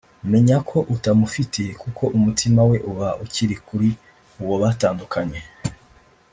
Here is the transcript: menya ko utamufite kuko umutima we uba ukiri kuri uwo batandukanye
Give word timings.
menya 0.31 0.57
ko 0.69 0.77
utamufite 0.95 1.61
kuko 1.81 2.03
umutima 2.17 2.61
we 2.69 2.77
uba 2.91 3.09
ukiri 3.23 3.55
kuri 3.67 3.89
uwo 4.41 4.55
batandukanye 4.63 5.41